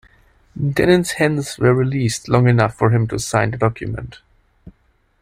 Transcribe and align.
Dennin's 0.57 1.11
hands 1.11 1.59
were 1.59 1.75
released 1.75 2.27
long 2.27 2.47
enough 2.47 2.73
for 2.73 2.89
him 2.89 3.07
to 3.09 3.19
sign 3.19 3.51
the 3.51 3.57
document. 3.57 4.17